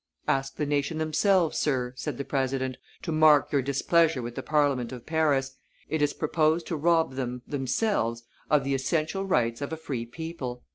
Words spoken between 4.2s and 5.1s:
with the Parliament of